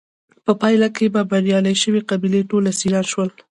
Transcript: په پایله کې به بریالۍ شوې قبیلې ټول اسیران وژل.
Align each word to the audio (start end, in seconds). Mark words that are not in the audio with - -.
په 0.45 0.51
پایله 0.61 0.87
کې 0.95 1.05
به 1.13 1.21
بریالۍ 1.31 1.75
شوې 1.83 2.01
قبیلې 2.09 2.41
ټول 2.49 2.63
اسیران 2.73 3.05
وژل. 3.07 3.29